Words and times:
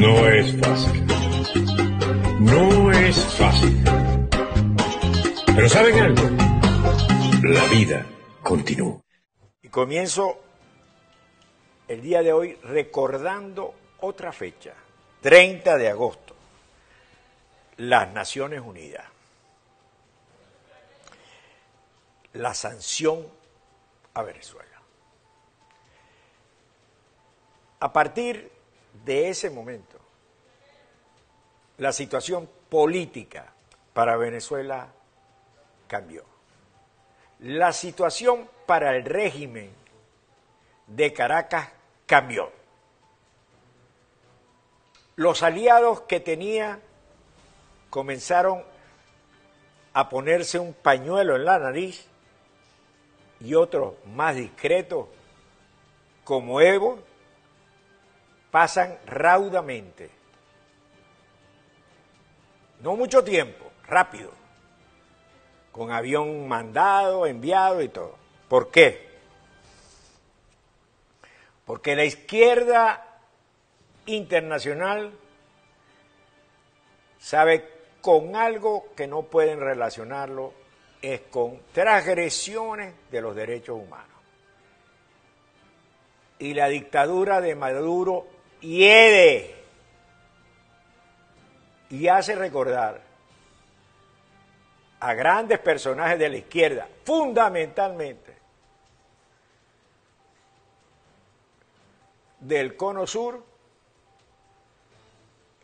No 0.00 0.26
es 0.28 0.58
fácil. 0.58 1.06
No 2.40 2.90
es 2.90 3.16
fácil. 3.36 3.84
Pero 5.44 5.68
¿saben 5.68 5.98
algo? 5.98 6.22
La 7.42 7.66
vida 7.66 8.06
continúa. 8.42 8.98
Y 9.60 9.68
comienzo 9.68 10.40
el 11.86 12.00
día 12.00 12.22
de 12.22 12.32
hoy 12.32 12.54
recordando 12.62 13.74
otra 13.98 14.32
fecha, 14.32 14.72
30 15.20 15.76
de 15.76 15.90
agosto, 15.90 16.34
las 17.76 18.10
Naciones 18.10 18.62
Unidas. 18.62 19.04
La 22.32 22.54
sanción 22.54 23.26
a 24.14 24.22
Venezuela. 24.22 24.80
A 27.80 27.92
partir 27.92 28.59
de 29.04 29.28
ese 29.28 29.50
momento, 29.50 29.98
la 31.78 31.92
situación 31.92 32.48
política 32.68 33.52
para 33.92 34.16
Venezuela 34.16 34.88
cambió. 35.88 36.24
La 37.40 37.72
situación 37.72 38.48
para 38.66 38.94
el 38.96 39.04
régimen 39.04 39.72
de 40.86 41.12
Caracas 41.12 41.70
cambió. 42.06 42.52
Los 45.16 45.42
aliados 45.42 46.02
que 46.02 46.20
tenía 46.20 46.80
comenzaron 47.88 48.62
a 49.92 50.08
ponerse 50.08 50.58
un 50.58 50.72
pañuelo 50.72 51.36
en 51.36 51.44
la 51.44 51.58
nariz 51.58 52.06
y 53.40 53.54
otros 53.54 53.94
más 54.06 54.36
discretos, 54.36 55.06
como 56.24 56.60
Evo, 56.60 57.00
pasan 58.50 58.98
raudamente. 59.06 60.10
No 62.80 62.96
mucho 62.96 63.22
tiempo, 63.22 63.70
rápido, 63.86 64.32
con 65.70 65.92
avión 65.92 66.48
mandado, 66.48 67.26
enviado 67.26 67.82
y 67.82 67.88
todo. 67.88 68.16
¿Por 68.48 68.70
qué? 68.70 69.08
Porque 71.66 71.94
la 71.94 72.04
izquierda 72.04 73.18
internacional 74.06 75.12
sabe 77.18 77.68
con 78.00 78.34
algo 78.34 78.88
que 78.96 79.06
no 79.06 79.22
pueden 79.22 79.60
relacionarlo, 79.60 80.54
es 81.02 81.20
con 81.30 81.60
transgresiones 81.72 82.94
de 83.10 83.20
los 83.20 83.36
derechos 83.36 83.78
humanos. 83.80 84.08
Y 86.38 86.54
la 86.54 86.68
dictadura 86.68 87.40
de 87.40 87.54
Maduro 87.54 88.26
hiede 88.60 89.54
y 91.90 92.08
hace 92.08 92.34
recordar 92.34 93.00
a 95.00 95.14
grandes 95.14 95.58
personajes 95.58 96.18
de 96.18 96.28
la 96.28 96.36
izquierda, 96.36 96.88
fundamentalmente 97.04 98.36
del 102.38 102.76
cono 102.76 103.06
sur, 103.06 103.44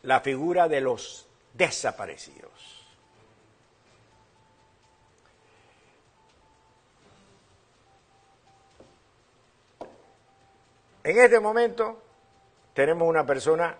la 0.02 0.20
figura 0.20 0.68
de 0.68 0.80
los 0.80 1.26
desaparecidos. 1.52 2.50
En 11.04 11.18
este 11.18 11.38
momento 11.38 12.02
tenemos 12.76 13.08
una 13.08 13.24
persona 13.24 13.74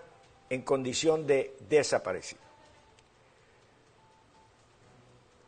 en 0.48 0.62
condición 0.62 1.27
de 1.27 1.55
desaparecido, 1.69 2.41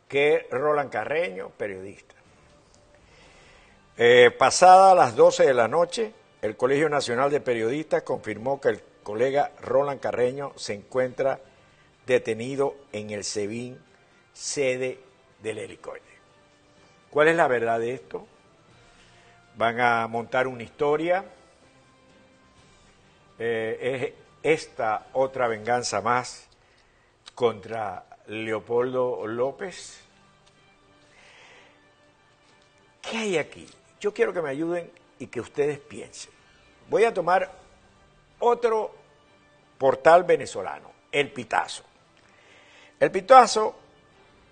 que 0.07 0.47
Roland 0.51 0.91
Carreño, 0.91 1.49
periodista. 1.57 2.15
Eh, 3.97 4.31
pasada 4.39 4.95
las 4.95 5.17
12 5.17 5.47
de 5.47 5.55
la 5.55 5.67
noche, 5.67 6.13
el 6.43 6.59
Colegio 6.59 6.91
Nacional 6.91 7.31
de 7.31 7.41
Periodistas 7.41 8.03
confirmó 8.03 8.61
que 8.61 8.69
el 8.69 8.83
colega 9.03 9.51
Roland 9.63 9.99
Carreño 9.99 10.53
se 10.57 10.75
encuentra 10.75 11.41
detenido 12.07 12.77
en 12.93 13.09
el 13.09 13.25
SEBIN, 13.25 13.79
sede 14.35 15.01
del 15.43 15.57
helicoide. 15.57 16.03
¿Cuál 17.09 17.29
es 17.29 17.37
la 17.37 17.49
verdad 17.49 17.81
de 17.81 17.95
esto? 17.95 18.27
Van 19.57 19.81
a 19.81 20.07
montar 20.07 20.47
una 20.47 20.65
historia 20.65 21.25
eh, 23.39 24.15
es 24.43 24.63
esta 24.63 25.07
otra 25.13 25.49
venganza 25.49 26.01
más 26.01 26.47
contra 27.35 28.05
Leopoldo 28.27 29.27
López. 29.27 30.01
¿Qué 33.03 33.17
hay 33.17 33.39
aquí? 33.39 33.67
Yo 34.01 34.13
quiero 34.13 34.33
que 34.33 34.43
me 34.43 34.51
ayuden 34.51 34.91
y 35.19 35.27
que 35.29 35.41
ustedes 35.41 35.79
piensen. 35.79 36.33
Voy 36.89 37.05
a 37.05 37.15
tomar 37.15 37.51
otro 38.39 38.95
portal 39.79 40.25
venezolano, 40.25 40.91
El 41.11 41.33
Pitazo. 41.33 41.85
El 43.01 43.11
Pitazo 43.11 43.77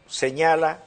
señala 0.07 0.81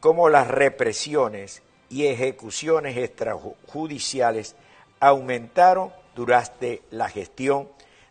cómo 0.00 0.28
las 0.28 0.48
represiones 0.48 1.62
y 1.88 2.06
ejecuciones 2.06 2.96
extrajudiciales 2.96 4.54
aumentaron 5.00 5.92
durante 6.18 6.82
la 6.90 7.08
gestión 7.08 7.68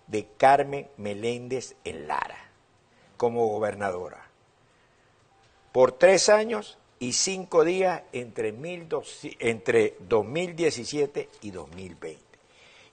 de 0.07 0.29
Carmen 0.37 0.87
Meléndez 0.95 1.75
en 1.83 2.07
Lara 2.07 2.39
como 3.17 3.47
gobernadora. 3.47 4.29
Por 5.73 5.91
tres 5.91 6.29
años 6.29 6.77
y 6.99 7.11
cinco 7.11 7.65
días 7.65 8.03
entre, 8.13 8.55
entre 9.39 9.97
2017 10.07 11.29
y 11.41 11.51
2020. 11.51 12.23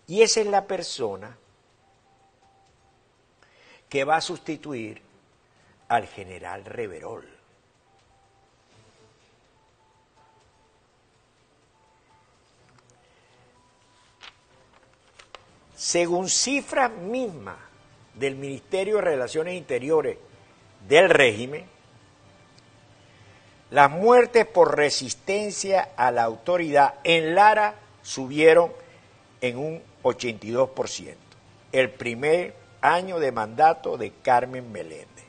Y 0.09 0.23
esa 0.23 0.41
es 0.41 0.49
la 0.49 0.67
persona 0.67 1.39
que 3.89 4.03
va 4.03 4.17
a 4.17 4.21
sustituir 4.21 5.01
al 5.87 6.09
general 6.09 6.65
Reverol. 6.65 7.25
Según 15.85 16.31
cifras 16.31 16.91
mismas 16.91 17.59
del 18.15 18.37
Ministerio 18.37 18.97
de 18.97 19.03
Relaciones 19.03 19.55
Interiores 19.55 20.17
del 20.89 21.11
régimen, 21.11 21.67
las 23.69 23.91
muertes 23.91 24.47
por 24.47 24.79
resistencia 24.79 25.91
a 25.95 26.11
la 26.11 26.23
autoridad 26.23 26.95
en 27.05 27.35
Lara 27.35 27.75
subieron 28.01 28.73
en 29.43 29.59
un 29.59 29.83
82%, 30.03 31.17
el 31.73 31.91
primer 31.91 32.55
año 32.81 33.19
de 33.19 33.31
mandato 33.31 33.99
de 33.99 34.11
Carmen 34.23 34.73
Meléndez. 34.73 35.27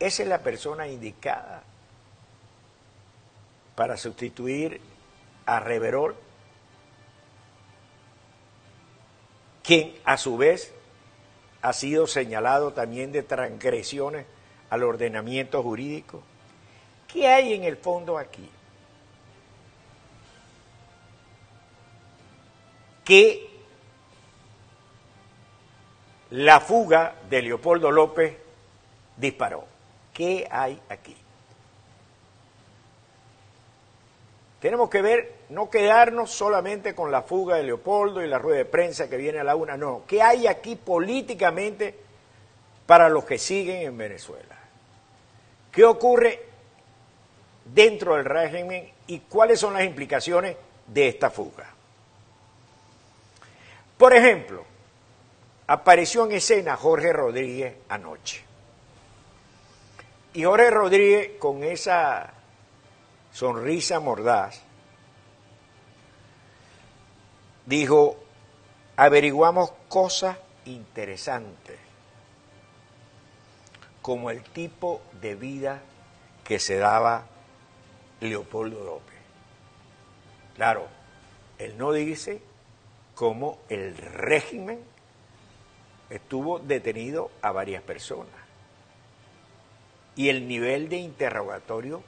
Esa 0.00 0.22
es 0.22 0.28
la 0.28 0.42
persona 0.42 0.86
indicada 0.86 1.62
para 3.74 3.96
sustituir 3.96 4.82
a 5.46 5.60
Reverol 5.60 6.14
quien 9.64 9.94
a 10.04 10.18
su 10.18 10.36
vez 10.36 10.72
ha 11.62 11.72
sido 11.72 12.06
señalado 12.06 12.72
también 12.74 13.10
de 13.10 13.22
transgresiones 13.22 14.26
al 14.68 14.82
ordenamiento 14.82 15.62
jurídico. 15.62 16.22
¿Qué 17.08 17.26
hay 17.26 17.54
en 17.54 17.64
el 17.64 17.78
fondo 17.78 18.18
aquí? 18.18 18.48
Que 23.04 23.50
la 26.30 26.60
fuga 26.60 27.14
de 27.30 27.42
Leopoldo 27.42 27.90
López 27.90 28.36
disparó. 29.16 29.64
¿Qué 30.12 30.46
hay 30.50 30.80
aquí? 30.88 31.16
Tenemos 34.64 34.88
que 34.88 35.02
ver, 35.02 35.34
no 35.50 35.68
quedarnos 35.68 36.30
solamente 36.30 36.94
con 36.94 37.12
la 37.12 37.20
fuga 37.20 37.56
de 37.56 37.64
Leopoldo 37.64 38.24
y 38.24 38.26
la 38.26 38.38
rueda 38.38 38.56
de 38.56 38.64
prensa 38.64 39.10
que 39.10 39.18
viene 39.18 39.40
a 39.40 39.44
la 39.44 39.56
una, 39.56 39.76
no. 39.76 40.04
¿Qué 40.06 40.22
hay 40.22 40.46
aquí 40.46 40.74
políticamente 40.74 41.94
para 42.86 43.10
los 43.10 43.26
que 43.26 43.36
siguen 43.36 43.82
en 43.82 43.98
Venezuela? 43.98 44.56
¿Qué 45.70 45.84
ocurre 45.84 46.46
dentro 47.74 48.16
del 48.16 48.24
régimen 48.24 48.90
y 49.06 49.18
cuáles 49.18 49.60
son 49.60 49.74
las 49.74 49.84
implicaciones 49.84 50.56
de 50.86 51.08
esta 51.08 51.28
fuga? 51.28 51.66
Por 53.98 54.14
ejemplo, 54.14 54.64
apareció 55.66 56.24
en 56.24 56.32
escena 56.32 56.74
Jorge 56.78 57.12
Rodríguez 57.12 57.74
anoche. 57.90 58.42
Y 60.32 60.44
Jorge 60.44 60.70
Rodríguez 60.70 61.32
con 61.38 61.62
esa 61.64 62.32
sonrisa 63.34 63.98
mordaz, 63.98 64.62
dijo, 67.66 68.16
averiguamos 68.96 69.72
cosas 69.88 70.38
interesantes, 70.66 71.76
como 74.02 74.30
el 74.30 74.44
tipo 74.44 75.02
de 75.20 75.34
vida 75.34 75.82
que 76.44 76.60
se 76.60 76.76
daba 76.76 77.26
Leopoldo 78.20 78.84
López. 78.84 79.18
Claro, 80.54 80.86
él 81.58 81.76
no 81.76 81.90
dice 81.90 82.40
cómo 83.16 83.58
el 83.68 83.96
régimen 83.96 84.80
estuvo 86.08 86.60
detenido 86.60 87.32
a 87.42 87.50
varias 87.50 87.82
personas 87.82 88.44
y 90.14 90.28
el 90.28 90.46
nivel 90.46 90.88
de 90.88 90.98
interrogatorio 90.98 92.04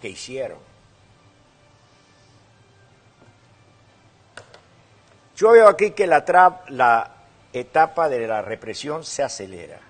que 0.00 0.08
hicieron. 0.08 0.58
Yo 5.36 5.50
veo 5.50 5.68
aquí 5.68 5.90
que 5.90 6.06
la, 6.06 7.12
etapa 7.52 8.08
de 8.08 8.26
la 8.26 8.40
represión 8.40 9.04
se 9.04 9.22
acelera. 9.22 9.80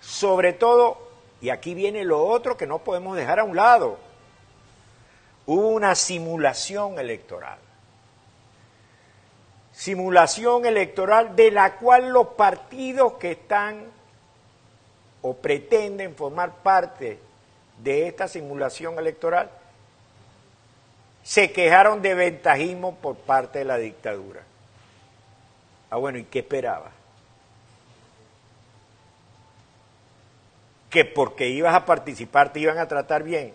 Sobre 0.00 0.52
todo, 0.52 0.98
y 1.40 1.50
aquí 1.50 1.74
viene 1.74 2.04
lo 2.04 2.24
otro 2.24 2.56
que 2.56 2.66
no 2.66 2.78
podemos 2.78 3.16
dejar 3.16 3.40
a 3.40 3.44
un 3.44 3.56
lado, 3.56 3.98
hubo 5.46 5.68
una 5.68 5.94
simulación 5.96 6.98
electoral. 6.98 7.58
Simulación 9.72 10.66
electoral 10.66 11.34
de 11.34 11.50
la 11.50 11.76
cual 11.76 12.10
los 12.10 12.28
partidos 12.28 13.14
que 13.14 13.32
están 13.32 13.86
o 15.22 15.34
pretenden 15.34 16.14
formar 16.14 16.52
parte 16.62 17.18
de 17.78 18.08
esta 18.08 18.28
simulación 18.28 18.98
electoral 18.98 19.50
se 21.22 21.52
quejaron 21.52 22.02
de 22.02 22.14
ventajismo 22.14 22.96
por 22.96 23.16
parte 23.16 23.60
de 23.60 23.64
la 23.64 23.78
dictadura. 23.78 24.42
Ah, 25.90 25.96
bueno, 25.96 26.18
¿y 26.18 26.24
qué 26.24 26.40
esperaba? 26.40 26.90
Que 30.90 31.04
porque 31.04 31.48
ibas 31.48 31.74
a 31.74 31.86
participar 31.86 32.52
te 32.52 32.60
iban 32.60 32.78
a 32.78 32.86
tratar 32.86 33.22
bien. 33.22 33.54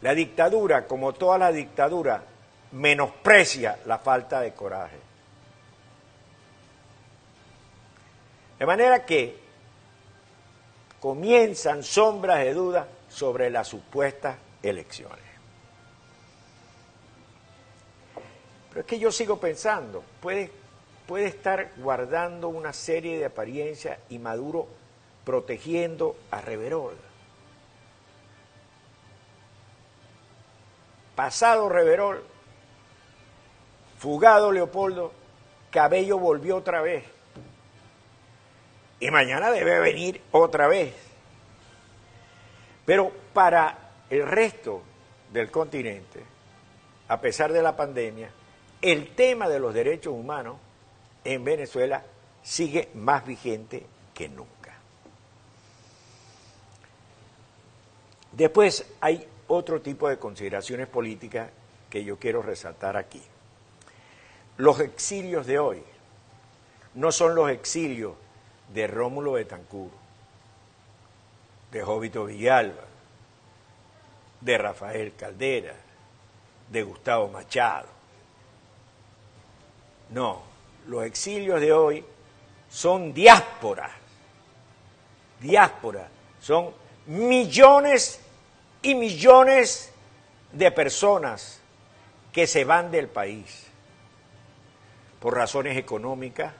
La 0.00 0.14
dictadura, 0.14 0.86
como 0.88 1.12
toda 1.12 1.38
la 1.38 1.52
dictadura, 1.52 2.24
menosprecia 2.72 3.78
la 3.86 3.98
falta 3.98 4.40
de 4.40 4.52
coraje. 4.52 4.98
De 8.58 8.66
manera 8.66 9.04
que 9.04 9.41
comienzan 11.02 11.82
sombras 11.82 12.44
de 12.44 12.54
duda 12.54 12.86
sobre 13.08 13.50
las 13.50 13.66
supuestas 13.66 14.36
elecciones. 14.62 15.18
Pero 18.68 18.82
es 18.82 18.86
que 18.86 19.00
yo 19.00 19.10
sigo 19.10 19.40
pensando, 19.40 20.04
puede, 20.20 20.52
puede 21.08 21.26
estar 21.26 21.72
guardando 21.78 22.48
una 22.48 22.72
serie 22.72 23.18
de 23.18 23.24
apariencias 23.24 23.98
y 24.10 24.20
Maduro 24.20 24.68
protegiendo 25.24 26.14
a 26.30 26.40
Reverol. 26.40 26.94
Pasado 31.16 31.68
Reverol, 31.68 32.24
fugado 33.98 34.52
Leopoldo, 34.52 35.12
Cabello 35.72 36.20
volvió 36.20 36.58
otra 36.58 36.80
vez. 36.80 37.11
Y 39.02 39.10
mañana 39.10 39.50
debe 39.50 39.80
venir 39.80 40.20
otra 40.30 40.68
vez. 40.68 40.94
Pero 42.86 43.10
para 43.32 43.76
el 44.08 44.24
resto 44.24 44.80
del 45.32 45.50
continente, 45.50 46.20
a 47.08 47.20
pesar 47.20 47.52
de 47.52 47.62
la 47.62 47.74
pandemia, 47.74 48.30
el 48.80 49.12
tema 49.16 49.48
de 49.48 49.58
los 49.58 49.74
derechos 49.74 50.14
humanos 50.14 50.56
en 51.24 51.42
Venezuela 51.42 52.04
sigue 52.44 52.90
más 52.94 53.26
vigente 53.26 53.84
que 54.14 54.28
nunca. 54.28 54.72
Después 58.30 58.86
hay 59.00 59.26
otro 59.48 59.80
tipo 59.80 60.08
de 60.08 60.20
consideraciones 60.20 60.86
políticas 60.86 61.50
que 61.90 62.04
yo 62.04 62.20
quiero 62.20 62.40
resaltar 62.40 62.96
aquí. 62.96 63.22
Los 64.58 64.78
exilios 64.78 65.44
de 65.44 65.58
hoy 65.58 65.82
no 66.94 67.10
son 67.10 67.34
los 67.34 67.50
exilios 67.50 68.21
de 68.72 68.86
Rómulo 68.86 69.32
Betancourt, 69.32 69.92
de 71.70 71.82
Jovito 71.82 72.24
Villalba, 72.24 72.84
de 74.40 74.58
Rafael 74.58 75.14
Caldera, 75.14 75.74
de 76.68 76.82
Gustavo 76.82 77.28
Machado. 77.28 77.88
No, 80.10 80.42
los 80.86 81.04
exilios 81.04 81.60
de 81.60 81.72
hoy 81.72 82.04
son 82.70 83.12
diásporas, 83.12 83.90
diásporas, 85.40 86.08
son 86.40 86.72
millones 87.06 88.20
y 88.82 88.94
millones 88.94 89.92
de 90.52 90.70
personas 90.70 91.60
que 92.32 92.46
se 92.46 92.64
van 92.64 92.90
del 92.90 93.08
país 93.08 93.66
por 95.20 95.36
razones 95.36 95.76
económicas, 95.76 96.52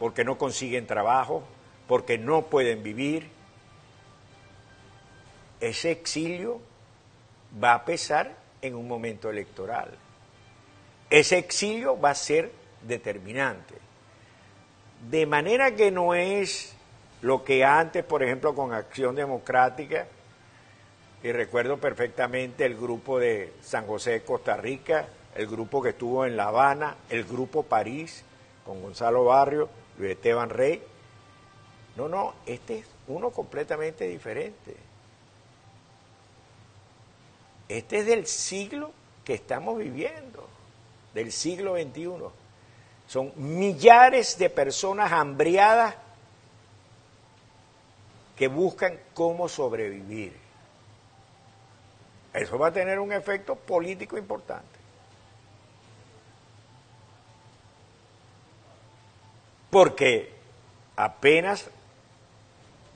porque 0.00 0.24
no 0.24 0.38
consiguen 0.38 0.86
trabajo, 0.86 1.44
porque 1.86 2.16
no 2.16 2.46
pueden 2.46 2.82
vivir. 2.82 3.28
Ese 5.60 5.90
exilio 5.90 6.58
va 7.62 7.74
a 7.74 7.84
pesar 7.84 8.34
en 8.62 8.74
un 8.74 8.88
momento 8.88 9.28
electoral. 9.28 9.90
Ese 11.10 11.36
exilio 11.36 12.00
va 12.00 12.10
a 12.10 12.14
ser 12.14 12.50
determinante. 12.82 13.74
De 15.10 15.26
manera 15.26 15.76
que 15.76 15.90
no 15.90 16.14
es 16.14 16.74
lo 17.20 17.44
que 17.44 17.62
antes, 17.62 18.02
por 18.02 18.22
ejemplo, 18.22 18.54
con 18.54 18.72
Acción 18.72 19.14
Democrática, 19.14 20.06
y 21.22 21.30
recuerdo 21.32 21.76
perfectamente 21.76 22.64
el 22.64 22.74
grupo 22.74 23.18
de 23.18 23.52
San 23.60 23.86
José 23.86 24.12
de 24.12 24.22
Costa 24.22 24.56
Rica, 24.56 25.08
el 25.34 25.46
grupo 25.46 25.82
que 25.82 25.90
estuvo 25.90 26.24
en 26.24 26.38
La 26.38 26.44
Habana, 26.44 26.96
el 27.10 27.24
grupo 27.24 27.64
París, 27.64 28.24
con 28.64 28.80
Gonzalo 28.80 29.24
Barrio, 29.24 29.68
Esteban 30.08 30.50
Rey. 30.50 30.82
No, 31.96 32.08
no, 32.08 32.34
este 32.46 32.78
es 32.78 32.86
uno 33.08 33.30
completamente 33.30 34.06
diferente. 34.06 34.76
Este 37.68 37.98
es 37.98 38.06
del 38.06 38.26
siglo 38.26 38.92
que 39.24 39.34
estamos 39.34 39.78
viviendo, 39.78 40.48
del 41.14 41.30
siglo 41.30 41.76
XXI. 41.76 42.10
Son 43.06 43.32
millares 43.36 44.38
de 44.38 44.50
personas 44.50 45.12
hambriadas 45.12 45.94
que 48.36 48.48
buscan 48.48 48.98
cómo 49.14 49.48
sobrevivir. 49.48 50.36
Eso 52.32 52.58
va 52.58 52.68
a 52.68 52.72
tener 52.72 52.98
un 52.98 53.12
efecto 53.12 53.54
político 53.54 54.16
importante. 54.16 54.79
Porque 59.70 60.32
apenas 60.96 61.70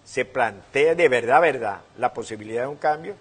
se 0.05 0.25
plantea 0.25 0.95
de 0.95 1.09
verdad, 1.09 1.41
verdad, 1.41 1.81
la 1.97 2.13
posibilidad 2.13 2.63
de 2.63 2.69
un 2.69 2.77
cambio, 2.77 3.15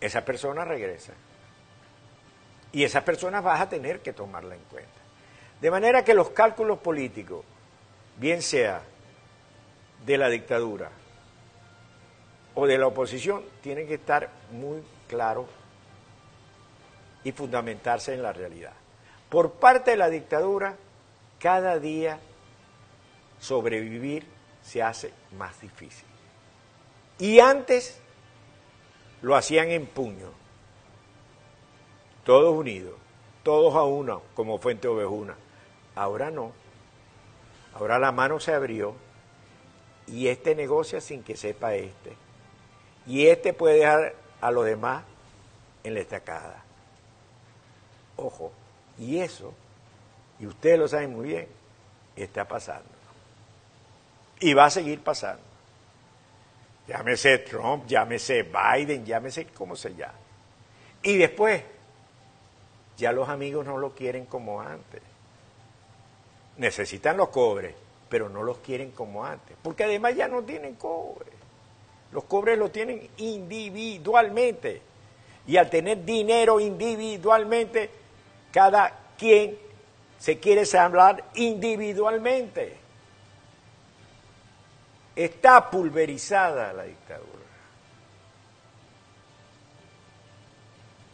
esa 0.00 0.24
persona 0.24 0.64
regresa. 0.64 1.14
Y 2.72 2.84
esas 2.84 3.04
personas 3.04 3.42
vas 3.42 3.60
a 3.60 3.68
tener 3.68 4.00
que 4.00 4.12
tomarla 4.12 4.54
en 4.54 4.62
cuenta. 4.70 4.90
De 5.60 5.70
manera 5.70 6.04
que 6.04 6.14
los 6.14 6.30
cálculos 6.30 6.78
políticos, 6.78 7.44
bien 8.16 8.42
sea 8.42 8.82
de 10.04 10.18
la 10.18 10.28
dictadura 10.28 10.90
o 12.54 12.66
de 12.66 12.78
la 12.78 12.88
oposición, 12.88 13.44
tienen 13.62 13.86
que 13.86 13.94
estar 13.94 14.28
muy 14.50 14.82
claros 15.08 15.46
y 17.24 17.32
fundamentarse 17.32 18.12
en 18.12 18.22
la 18.22 18.32
realidad. 18.32 18.72
Por 19.28 19.52
parte 19.52 19.92
de 19.92 19.96
la 19.96 20.10
dictadura, 20.10 20.76
cada 21.42 21.80
día 21.80 22.20
sobrevivir 23.40 24.24
se 24.62 24.80
hace 24.80 25.12
más 25.36 25.60
difícil. 25.60 26.06
Y 27.18 27.40
antes 27.40 27.98
lo 29.22 29.34
hacían 29.34 29.70
en 29.70 29.86
puño, 29.86 30.30
todos 32.24 32.54
unidos, 32.54 32.94
todos 33.42 33.74
a 33.74 33.82
uno, 33.82 34.22
como 34.34 34.58
Fuente 34.58 34.86
Ovejuna. 34.86 35.34
Ahora 35.96 36.30
no. 36.30 36.52
Ahora 37.74 37.98
la 37.98 38.12
mano 38.12 38.38
se 38.38 38.54
abrió 38.54 38.94
y 40.06 40.28
este 40.28 40.54
negocia 40.54 41.00
sin 41.00 41.24
que 41.24 41.36
sepa 41.36 41.74
este. 41.74 42.16
Y 43.04 43.26
este 43.26 43.52
puede 43.52 43.78
dejar 43.78 44.14
a 44.40 44.52
los 44.52 44.64
demás 44.64 45.02
en 45.82 45.94
la 45.94 46.00
estacada. 46.00 46.62
Ojo, 48.16 48.52
y 48.96 49.18
eso, 49.18 49.54
y 50.42 50.46
ustedes 50.46 50.76
lo 50.76 50.88
saben 50.88 51.14
muy 51.14 51.28
bien, 51.28 51.46
está 52.16 52.48
pasando. 52.48 52.90
Y 54.40 54.54
va 54.54 54.64
a 54.64 54.70
seguir 54.70 55.00
pasando. 55.00 55.40
Llámese 56.88 57.38
Trump, 57.38 57.86
llámese 57.86 58.42
Biden, 58.42 59.06
llámese 59.06 59.46
como 59.46 59.76
se 59.76 59.94
llame. 59.94 60.18
Y 61.02 61.16
después, 61.16 61.62
Ya 62.98 63.10
los 63.12 63.28
amigos 63.28 63.64
no 63.64 63.78
lo 63.78 63.94
quieren 63.94 64.26
como 64.26 64.60
antes. 64.60 65.00
Necesitan 66.58 67.16
los 67.16 67.30
cobres, 67.30 67.74
pero 68.08 68.28
no 68.28 68.42
los 68.42 68.58
quieren 68.58 68.90
como 68.90 69.24
antes. 69.24 69.56
Porque 69.62 69.84
además 69.84 70.14
ya 70.14 70.28
no 70.28 70.42
tienen 70.42 70.74
cobre. 70.74 71.30
Los 72.12 72.24
cobres 72.24 72.58
los 72.58 72.70
tienen 72.70 73.08
individualmente. 73.16 74.82
Y 75.46 75.56
al 75.56 75.70
tener 75.70 76.04
dinero 76.04 76.60
individualmente, 76.60 77.90
cada 78.52 78.92
quien 79.16 79.56
se 80.22 80.38
quiere 80.38 80.62
hablar 80.78 81.24
individualmente. 81.34 82.76
Está 85.16 85.68
pulverizada 85.68 86.72
la 86.72 86.84
dictadura. 86.84 87.26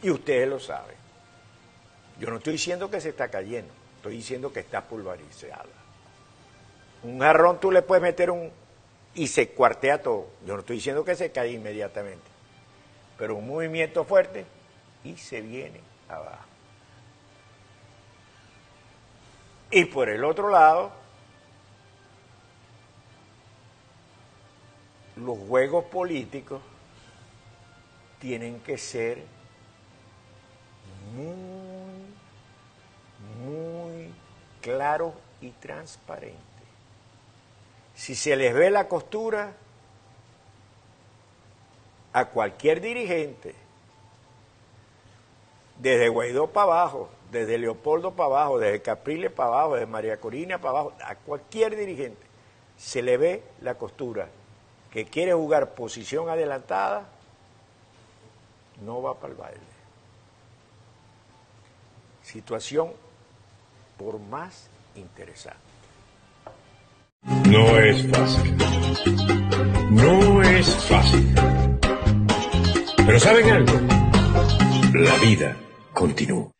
Y 0.03 0.11
ustedes 0.11 0.47
lo 0.47 0.59
saben. 0.59 0.95
Yo 2.19 2.29
no 2.29 2.37
estoy 2.37 2.53
diciendo 2.53 2.91
que 2.91 3.01
se 3.01 3.09
está 3.09 3.29
cayendo, 3.29 3.73
estoy 3.95 4.17
diciendo 4.17 4.53
que 4.53 4.59
está 4.59 4.83
pulverizada. 4.83 5.65
Un 7.01 7.19
jarrón 7.19 7.59
tú 7.59 7.71
le 7.71 7.81
puedes 7.81 8.03
meter 8.03 8.29
un 8.29 8.51
y 9.15 9.25
se 9.25 9.49
cuartea 9.49 10.03
todo. 10.03 10.27
Yo 10.45 10.53
no 10.53 10.59
estoy 10.59 10.75
diciendo 10.75 11.03
que 11.03 11.15
se 11.15 11.31
cae 11.31 11.53
inmediatamente, 11.53 12.27
pero 13.17 13.37
un 13.37 13.47
movimiento 13.47 14.05
fuerte 14.05 14.45
y 15.03 15.17
se 15.17 15.41
viene 15.41 15.81
abajo. 16.07 16.48
Y 19.71 19.85
por 19.85 20.09
el 20.09 20.23
otro 20.23 20.49
lado, 20.49 20.91
los 25.15 25.37
juegos 25.47 25.85
políticos 25.85 26.61
tienen 28.19 28.59
que 28.61 28.77
ser 28.77 29.23
muy, 31.13 32.05
muy 33.43 34.13
claros 34.61 35.13
y 35.39 35.51
transparentes. 35.51 36.39
Si 37.93 38.15
se 38.15 38.35
les 38.35 38.53
ve 38.53 38.71
la 38.71 38.87
costura 38.87 39.53
a 42.11 42.25
cualquier 42.25 42.81
dirigente, 42.81 43.53
desde 45.77 46.09
Guaidó 46.09 46.47
para 46.47 46.63
abajo, 46.65 47.09
desde 47.31 47.57
Leopoldo 47.57 48.11
para 48.11 48.27
abajo, 48.27 48.59
desde 48.59 48.81
Capriles 48.81 49.31
para 49.31 49.49
abajo, 49.49 49.73
desde 49.75 49.87
María 49.87 50.19
Corina 50.19 50.57
para 50.57 50.79
abajo, 50.79 50.93
a 51.03 51.15
cualquier 51.15 51.75
dirigente, 51.75 52.25
se 52.77 53.01
le 53.01 53.17
ve 53.17 53.43
la 53.61 53.75
costura 53.75 54.29
que 54.91 55.05
quiere 55.05 55.33
jugar 55.33 55.75
posición 55.75 56.29
adelantada, 56.29 57.07
no 58.81 59.01
va 59.01 59.15
para 59.15 59.33
el 59.33 59.39
baile. 59.39 59.59
Situación 62.23 62.91
por 63.97 64.19
más 64.19 64.69
interesante. 64.95 65.59
No 67.49 67.77
es 67.77 68.07
fácil. 68.07 68.57
No 69.89 70.41
es 70.41 70.75
fácil. 70.85 71.35
Pero 73.05 73.19
¿saben 73.19 73.49
algo? 73.49 73.73
La 74.93 75.15
vida 75.17 75.57
continúa. 75.93 76.51